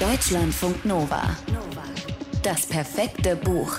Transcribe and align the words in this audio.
Deutschlandfunk 0.00 0.84
Nova. 0.84 1.22
Das 2.42 2.66
perfekte 2.66 3.36
Buch. 3.36 3.78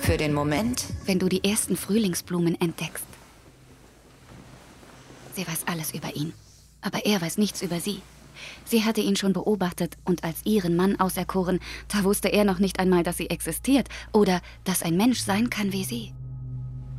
Für 0.00 0.18
den 0.18 0.34
Moment, 0.34 0.84
wenn 1.06 1.18
du 1.18 1.30
die 1.30 1.42
ersten 1.42 1.78
Frühlingsblumen 1.78 2.60
entdeckst. 2.60 3.06
Sie 5.34 5.48
weiß 5.48 5.62
alles 5.64 5.94
über 5.94 6.14
ihn, 6.14 6.34
aber 6.82 7.06
er 7.06 7.22
weiß 7.22 7.38
nichts 7.38 7.62
über 7.62 7.80
sie. 7.80 8.02
Sie 8.66 8.84
hatte 8.84 9.00
ihn 9.00 9.16
schon 9.16 9.32
beobachtet 9.32 9.96
und 10.04 10.24
als 10.24 10.44
ihren 10.44 10.76
Mann 10.76 11.00
auserkoren, 11.00 11.58
da 11.88 12.04
wusste 12.04 12.28
er 12.28 12.44
noch 12.44 12.58
nicht 12.58 12.78
einmal, 12.78 13.02
dass 13.02 13.16
sie 13.16 13.30
existiert 13.30 13.88
oder 14.12 14.42
dass 14.64 14.82
ein 14.82 14.98
Mensch 14.98 15.20
sein 15.20 15.48
kann 15.48 15.72
wie 15.72 15.84
sie. 15.84 16.12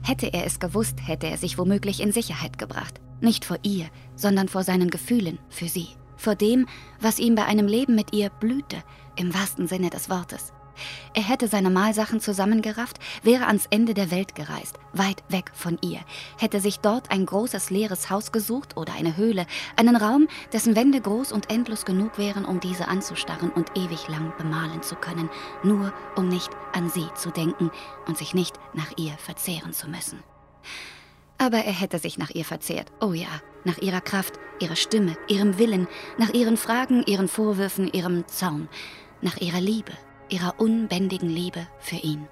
Hätte 0.02 0.34
er 0.34 0.48
es 0.48 0.60
gewusst, 0.60 0.98
hätte 1.06 1.28
er 1.28 1.38
sich 1.38 1.60
womöglich 1.60 2.00
in 2.00 2.12
Sicherheit 2.12 2.58
gebracht. 2.58 3.00
Nicht 3.22 3.46
vor 3.46 3.60
ihr, 3.62 3.86
sondern 4.16 4.48
vor 4.48 4.64
seinen 4.64 4.90
Gefühlen 4.90 5.38
für 5.52 5.68
sie 5.68 5.90
vor 6.22 6.36
dem, 6.36 6.68
was 7.00 7.20
ihm 7.20 7.36
bei 7.36 7.46
einem 7.46 7.68
Leben 7.68 7.96
mit 7.96 8.14
ihr 8.14 8.30
blühte, 8.30 8.84
im 9.16 9.34
wahrsten 9.34 9.68
Sinne 9.68 9.90
des 9.90 10.10
Wortes. 10.10 10.54
Er 11.14 11.24
hätte 11.24 11.48
seine 11.48 11.70
Malsachen 11.70 12.22
zusammengerafft, 12.22 12.98
wäre 13.24 13.48
ans 13.48 13.68
Ende 13.70 13.94
der 13.94 14.10
Welt 14.10 14.36
gereist, 14.36 14.78
weit 14.94 15.24
weg 15.30 15.52
von 15.54 15.78
ihr, 15.82 16.00
hätte 16.38 16.60
sich 16.60 16.80
dort 16.80 17.12
ein 17.12 17.26
großes 17.26 17.70
leeres 17.70 18.10
Haus 18.10 18.32
gesucht 18.32 18.78
oder 18.78 18.94
eine 18.94 19.18
Höhle, 19.18 19.46
einen 19.76 19.96
Raum, 19.96 20.28
dessen 20.54 20.76
Wände 20.76 21.02
groß 21.02 21.32
und 21.32 21.52
endlos 21.52 21.86
genug 21.86 22.18
wären, 22.18 22.46
um 22.46 22.60
diese 22.60 22.88
anzustarren 22.88 23.52
und 23.52 23.72
ewig 23.76 24.08
lang 24.08 24.34
bemalen 24.38 24.82
zu 24.82 24.96
können, 24.96 25.30
nur 25.64 25.94
um 26.16 26.30
nicht 26.30 26.50
an 26.74 26.90
sie 26.90 27.08
zu 27.16 27.32
denken 27.32 27.70
und 28.08 28.18
sich 28.18 28.34
nicht 28.34 28.56
nach 28.74 28.92
ihr 28.98 29.14
verzehren 29.18 29.74
zu 29.74 29.90
müssen. 29.90 30.24
Aber 31.42 31.58
er 31.58 31.74
hätte 31.74 31.98
sich 31.98 32.20
nach 32.20 32.30
ihr 32.30 32.46
verzehrt, 32.46 32.92
oh 33.02 33.14
ja, 33.14 33.42
nach 33.64 33.80
ihrer 33.80 34.00
Kraft, 34.00 34.36
ihrer 34.60 34.76
Stimme, 34.76 35.18
ihrem 35.28 35.58
Willen, 35.58 35.88
nach 36.20 36.30
ihren 36.36 36.56
Fragen, 36.56 37.02
ihren 37.08 37.28
Vorwürfen, 37.28 37.92
ihrem 37.92 38.28
Zaun, 38.28 38.70
nach 39.22 39.38
ihrer 39.38 39.60
Liebe, 39.60 39.92
ihrer 40.30 40.60
unbändigen 40.60 41.30
Liebe 41.30 41.66
für 41.80 41.96
ihn, 41.96 42.28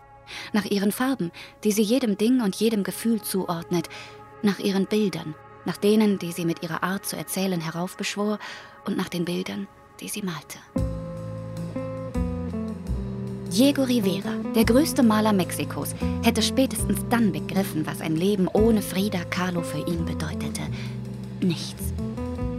nach 0.54 0.66
ihren 0.66 0.92
Farben, 0.92 1.32
die 1.64 1.72
sie 1.72 1.82
jedem 1.82 2.20
Ding 2.20 2.42
und 2.42 2.56
jedem 2.58 2.84
Gefühl 2.84 3.20
zuordnet, 3.20 3.90
nach 4.44 4.60
ihren 4.60 4.86
Bildern, 4.86 5.34
nach 5.66 5.78
denen, 5.78 6.20
die 6.20 6.32
sie 6.32 6.46
mit 6.46 6.62
ihrer 6.62 6.84
Art 6.84 7.08
zu 7.08 7.18
erzählen 7.18 7.62
heraufbeschwor 7.62 8.38
und 8.86 8.96
nach 8.96 9.10
den 9.10 9.26
Bildern, 9.26 9.68
die 10.02 10.08
sie 10.08 10.22
malte. 10.22 10.60
Diego 13.52 13.84
Rivera, 13.84 14.36
der 14.56 14.64
größte 14.64 15.02
Maler 15.02 15.34
Mexikos, 15.34 15.96
hätte 16.24 16.42
spätestens 16.42 17.00
dann 17.10 17.32
begriffen, 17.32 17.86
was 17.86 18.00
ein 18.00 18.16
Leben 18.16 18.48
ohne 18.48 18.82
Frida 18.82 19.24
Kahlo 19.26 19.62
für 19.62 19.80
ihn 19.80 20.06
bedeutete 20.06 20.62
nichts. 21.42 21.94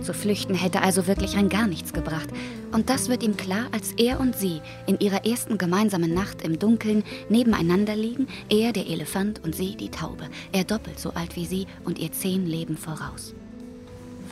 Zu 0.02 0.14
flüchten 0.14 0.54
hätte 0.54 0.82
also 0.82 1.06
wirklich 1.06 1.36
ein 1.36 1.48
gar 1.48 1.66
nichts 1.66 1.92
gebracht. 1.92 2.30
Und 2.72 2.88
das 2.88 3.08
wird 3.08 3.22
ihm 3.22 3.36
klar, 3.36 3.66
als 3.72 3.92
er 3.92 4.20
und 4.20 4.36
sie 4.36 4.60
in 4.86 4.98
ihrer 4.98 5.26
ersten 5.26 5.58
gemeinsamen 5.58 6.14
Nacht 6.14 6.42
im 6.42 6.58
Dunkeln 6.58 7.04
nebeneinander 7.28 7.96
liegen, 7.96 8.28
er 8.48 8.72
der 8.72 8.86
Elefant 8.86 9.42
und 9.44 9.54
sie 9.54 9.76
die 9.76 9.90
Taube, 9.90 10.24
er 10.52 10.64
doppelt 10.64 10.98
so 10.98 11.10
alt 11.10 11.36
wie 11.36 11.46
sie 11.46 11.66
und 11.84 11.98
ihr 11.98 12.12
zehn 12.12 12.46
Leben 12.46 12.76
voraus. 12.76 13.34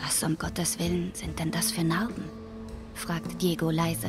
Was 0.03 0.23
um 0.23 0.39
Gottes 0.39 0.79
Willen 0.79 1.11
sind 1.15 1.39
denn 1.39 1.51
das 1.51 1.71
für 1.71 1.85
Narben? 1.85 2.25
fragt 2.95 3.43
Diego 3.43 3.71
leise. 3.71 4.09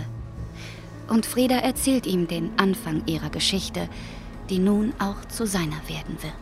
Und 1.09 1.25
Frieda 1.25 1.55
erzählt 1.57 2.05
ihm 2.05 2.27
den 2.27 2.51
Anfang 2.57 3.03
ihrer 3.07 3.29
Geschichte, 3.29 3.89
die 4.49 4.59
nun 4.59 4.93
auch 4.99 5.25
zu 5.25 5.45
seiner 5.45 5.81
werden 5.87 6.17
wird. 6.21 6.33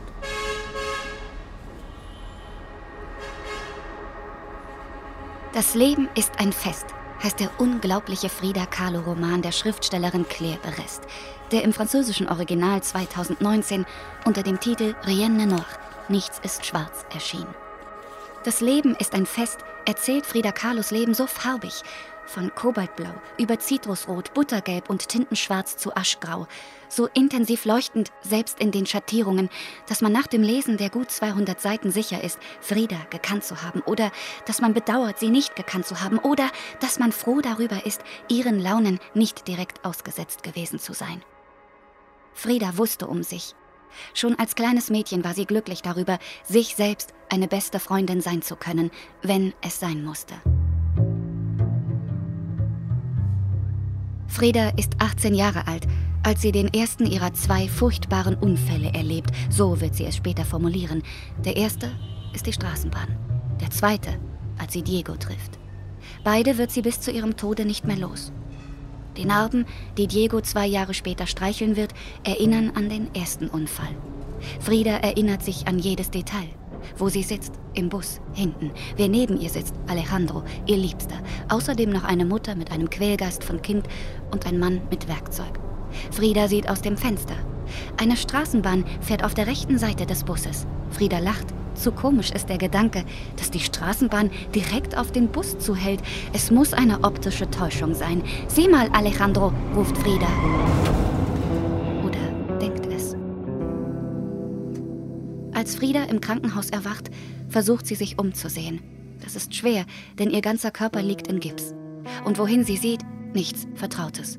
Das 5.54 5.74
Leben 5.74 6.08
ist 6.16 6.40
ein 6.40 6.54
Fest, 6.54 6.86
heißt 7.24 7.40
der 7.40 7.50
unglaubliche 7.58 8.30
Frida 8.30 8.66
Kahlo-Roman 8.66 9.42
der 9.42 9.52
Schriftstellerin 9.52 10.28
Claire 10.28 10.60
Berest, 10.62 11.02
der 11.52 11.64
im 11.64 11.74
französischen 11.74 12.30
Original 12.30 12.84
2019 12.84 13.86
unter 14.26 14.44
dem 14.44 14.60
Titel 14.60 14.94
Rien 15.06 15.36
ne 15.36 15.48
noir, 15.48 15.66
Nichts 16.10 16.40
ist 16.44 16.66
schwarz 16.66 17.06
erschien. 17.14 17.48
Das 18.44 18.62
Leben 18.62 18.96
ist 18.96 19.14
ein 19.14 19.26
Fest, 19.26 19.60
erzählt 19.88 20.26
Frida 20.26 20.52
Kahlos 20.52 20.92
Leben 20.92 21.14
so 21.14 21.26
farbig, 21.26 21.82
von 22.26 22.54
Kobaltblau 22.54 23.14
über 23.38 23.58
Zitrusrot, 23.58 24.34
Buttergelb 24.34 24.90
und 24.90 25.08
Tintenschwarz 25.08 25.78
zu 25.78 25.96
Aschgrau, 25.96 26.46
so 26.90 27.08
intensiv 27.14 27.64
leuchtend, 27.64 28.12
selbst 28.22 28.60
in 28.60 28.72
den 28.72 28.86
Schattierungen, 28.86 29.50
dass 29.88 30.02
man 30.02 30.12
nach 30.12 30.28
dem 30.28 30.44
Lesen 30.44 30.76
der 30.76 30.90
gut 30.90 31.10
200 31.10 31.62
Seiten 31.62 31.90
sicher 31.92 32.22
ist, 32.22 32.38
Frieda 32.60 32.98
gekannt 33.10 33.46
zu 33.46 33.64
haben 33.64 33.80
oder 33.80 34.12
dass 34.46 34.60
man 34.60 34.74
bedauert, 34.74 35.20
sie 35.20 35.30
nicht 35.30 35.56
gekannt 35.56 35.86
zu 35.86 36.02
haben 36.02 36.20
oder 36.20 36.50
dass 36.82 37.00
man 37.00 37.14
froh 37.14 37.40
darüber 37.40 37.86
ist, 37.86 38.02
ihren 38.28 38.60
Launen 38.60 39.00
nicht 39.14 39.48
direkt 39.48 39.86
ausgesetzt 39.86 40.44
gewesen 40.44 40.80
zu 40.80 40.92
sein. 40.92 41.24
Frieda 42.34 42.78
wusste 42.78 43.08
um 43.08 43.24
sich. 43.24 43.56
Schon 44.14 44.38
als 44.38 44.56
kleines 44.56 44.90
Mädchen 44.90 45.24
war 45.24 45.34
sie 45.34 45.46
glücklich 45.46 45.82
darüber, 45.82 46.20
sich 46.44 46.76
selbst 46.76 47.14
eine 47.30 47.48
beste 47.48 47.80
Freundin 47.80 48.22
sein 48.22 48.42
zu 48.42 48.56
können, 48.56 48.92
wenn 49.22 49.54
es 49.62 49.80
sein 49.80 50.04
musste. 50.04 50.36
Freda 54.28 54.70
ist 54.78 54.94
18 55.00 55.34
Jahre 55.34 55.68
alt, 55.68 55.88
als 56.24 56.42
sie 56.42 56.52
den 56.52 56.74
ersten 56.74 57.06
ihrer 57.06 57.34
zwei 57.34 57.68
furchtbaren 57.68 58.36
Unfälle 58.36 58.94
erlebt. 58.94 59.32
So 59.50 59.82
wird 59.82 59.96
sie 59.96 60.06
es 60.06 60.16
später 60.16 60.46
formulieren. 60.46 61.02
Der 61.44 61.56
erste 61.56 61.90
ist 62.34 62.46
die 62.46 62.54
Straßenbahn. 62.54 63.18
Der 63.62 63.72
zweite, 63.72 64.20
als 64.60 64.74
sie 64.74 64.84
Diego 64.84 65.16
trifft. 65.16 65.58
Beide 66.24 66.58
wird 66.58 66.72
sie 66.72 66.82
bis 66.82 67.00
zu 67.00 67.12
ihrem 67.12 67.38
Tode 67.38 67.66
nicht 67.66 67.86
mehr 67.86 67.98
los. 67.98 68.32
Die 69.18 69.26
Narben, 69.26 69.66
die 69.98 70.08
Diego 70.08 70.42
zwei 70.42 70.68
Jahre 70.68 70.94
später 70.94 71.28
streicheln 71.28 71.76
wird, 71.76 71.94
erinnern 72.24 72.72
an 72.76 72.90
den 72.90 73.14
ersten 73.14 73.48
Unfall. 73.48 73.96
Frieda 74.60 74.98
erinnert 74.98 75.44
sich 75.44 75.68
an 75.68 75.80
jedes 75.80 76.12
Detail 76.12 76.48
wo 76.98 77.10
sie 77.10 77.24
sitzt, 77.24 77.54
im 77.74 77.90
Bus, 77.90 78.20
hinten. 78.34 78.72
Wer 78.96 79.10
neben 79.10 79.40
ihr 79.40 79.50
sitzt, 79.50 79.76
Alejandro, 79.88 80.44
ihr 80.66 80.78
Liebster. 80.78 81.18
Außerdem 81.50 81.90
noch 81.90 82.04
eine 82.04 82.26
Mutter 82.26 82.56
mit 82.56 82.72
einem 82.72 82.90
Quälgeist 82.90 83.44
von 83.44 83.62
Kind 83.62 83.88
und 84.32 84.46
ein 84.46 84.60
Mann 84.60 84.82
mit 84.90 85.08
Werkzeug. 85.08 85.60
Frieda 86.12 86.48
sieht 86.48 86.70
aus 86.70 86.82
dem 86.82 86.98
Fenster. 86.98 87.36
Eine 87.98 88.18
Straßenbahn 88.18 88.86
fährt 89.02 89.24
auf 89.24 89.34
der 89.34 89.48
rechten 89.48 89.78
Seite 89.78 90.06
des 90.06 90.24
Busses. 90.24 90.66
Frieda 90.92 91.20
lacht. 91.20 91.48
Zu 91.78 91.92
komisch 91.92 92.32
ist 92.32 92.50
der 92.50 92.58
Gedanke, 92.58 93.06
dass 93.36 93.52
die 93.52 93.60
Straßenbahn 93.60 94.32
direkt 94.54 94.98
auf 94.98 95.12
den 95.12 95.30
Bus 95.30 95.58
zuhält. 95.60 96.02
Es 96.34 96.52
muss 96.52 96.74
eine 96.74 97.04
optische 97.04 97.50
Täuschung 97.50 97.94
sein. 97.94 98.24
Sieh 98.48 98.68
mal, 98.68 98.90
Alejandro, 98.90 99.54
ruft 99.76 99.98
Frieda. 99.98 100.28
Als 105.58 105.76
Frieda 105.76 106.04
im 106.04 106.22
Krankenhaus 106.22 106.70
erwacht, 106.70 107.10
versucht 107.50 107.88
sie 107.88 107.96
sich 107.96 108.20
umzusehen. 108.20 108.80
Das 109.24 109.36
ist 109.36 109.56
schwer, 109.56 109.86
denn 110.20 110.30
ihr 110.30 110.42
ganzer 110.42 110.70
Körper 110.70 111.02
liegt 111.02 111.28
in 111.28 111.40
Gips. 111.40 111.74
Und 112.26 112.38
wohin 112.38 112.64
sie 112.64 112.78
sieht, 112.78 113.02
nichts 113.34 113.68
Vertrautes. 113.74 114.38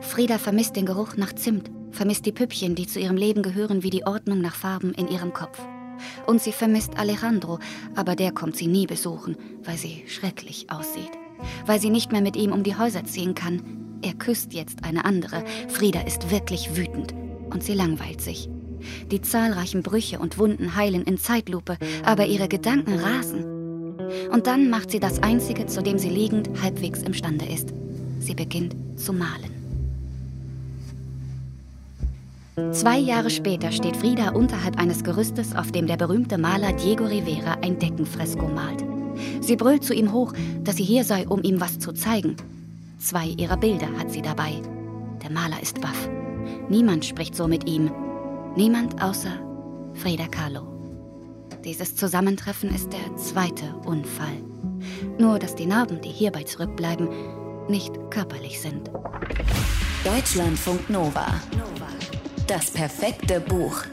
Frieda 0.00 0.38
vermisst 0.38 0.74
den 0.74 0.86
Geruch 0.86 1.18
nach 1.18 1.34
Zimt, 1.34 1.70
vermisst 1.90 2.24
die 2.24 2.32
Püppchen, 2.32 2.74
die 2.74 2.86
zu 2.86 2.98
ihrem 2.98 3.18
Leben 3.18 3.42
gehören 3.42 3.82
wie 3.82 3.90
die 3.90 4.06
Ordnung 4.06 4.40
nach 4.40 4.54
Farben 4.54 4.94
in 4.94 5.08
ihrem 5.08 5.34
Kopf. 5.34 5.60
Und 6.26 6.42
sie 6.42 6.52
vermisst 6.52 6.98
Alejandro, 6.98 7.58
aber 7.94 8.16
der 8.16 8.32
kommt 8.32 8.56
sie 8.56 8.66
nie 8.66 8.86
besuchen, 8.86 9.36
weil 9.64 9.76
sie 9.76 10.04
schrecklich 10.06 10.66
aussieht. 10.70 11.10
Weil 11.66 11.80
sie 11.80 11.90
nicht 11.90 12.12
mehr 12.12 12.20
mit 12.20 12.36
ihm 12.36 12.52
um 12.52 12.62
die 12.62 12.76
Häuser 12.76 13.04
ziehen 13.04 13.34
kann. 13.34 13.62
Er 14.02 14.14
küsst 14.14 14.52
jetzt 14.52 14.84
eine 14.84 15.04
andere. 15.04 15.44
Frieda 15.68 16.00
ist 16.00 16.30
wirklich 16.30 16.76
wütend 16.76 17.14
und 17.50 17.62
sie 17.62 17.74
langweilt 17.74 18.20
sich. 18.20 18.48
Die 19.10 19.20
zahlreichen 19.20 19.82
Brüche 19.82 20.18
und 20.18 20.38
Wunden 20.38 20.76
heilen 20.76 21.04
in 21.04 21.18
Zeitlupe, 21.18 21.78
aber 22.04 22.26
ihre 22.26 22.48
Gedanken 22.48 22.94
rasen. 22.98 23.44
Und 24.30 24.46
dann 24.46 24.70
macht 24.70 24.90
sie 24.90 25.00
das 25.00 25.22
Einzige, 25.22 25.66
zu 25.66 25.82
dem 25.82 25.98
sie 25.98 26.10
liegend 26.10 26.50
halbwegs 26.62 27.02
imstande 27.02 27.46
ist. 27.46 27.74
Sie 28.20 28.34
beginnt 28.34 28.76
zu 28.96 29.12
malen. 29.12 29.57
Zwei 32.72 32.98
Jahre 32.98 33.30
später 33.30 33.72
steht 33.72 33.96
Frieda 33.96 34.30
unterhalb 34.30 34.78
eines 34.78 35.04
Gerüstes, 35.04 35.54
auf 35.54 35.72
dem 35.72 35.86
der 35.86 35.96
berühmte 35.96 36.38
Maler 36.38 36.72
Diego 36.72 37.04
Rivera 37.04 37.56
ein 37.62 37.78
Deckenfresko 37.78 38.46
malt. 38.46 38.84
Sie 39.40 39.56
brüllt 39.56 39.84
zu 39.84 39.94
ihm 39.94 40.12
hoch, 40.12 40.32
dass 40.62 40.76
sie 40.76 40.84
hier 40.84 41.04
sei, 41.04 41.26
um 41.26 41.42
ihm 41.42 41.60
was 41.60 41.78
zu 41.78 41.92
zeigen. 41.92 42.36
Zwei 42.98 43.26
ihrer 43.26 43.56
Bilder 43.56 43.88
hat 43.98 44.10
sie 44.10 44.22
dabei. 44.22 44.54
Der 45.22 45.30
Maler 45.30 45.60
ist 45.62 45.80
baff. 45.80 46.08
Niemand 46.68 47.04
spricht 47.04 47.34
so 47.34 47.48
mit 47.48 47.68
ihm, 47.68 47.90
Niemand 48.58 49.00
außer 49.00 49.30
Frida 49.94 50.26
Kahlo. 50.26 50.66
Dieses 51.64 51.94
Zusammentreffen 51.94 52.74
ist 52.74 52.92
der 52.92 53.16
zweite 53.16 53.72
Unfall. 53.84 54.42
Nur, 55.16 55.38
dass 55.38 55.54
die 55.54 55.66
Narben, 55.66 56.00
die 56.00 56.08
hierbei 56.08 56.42
zurückbleiben, 56.42 57.08
nicht 57.68 57.92
körperlich 58.10 58.60
sind. 58.60 58.90
Deutschlandfunk 60.04 60.90
Nova. 60.90 61.26
Das 62.48 62.70
perfekte 62.70 63.40
Buch. 63.40 63.84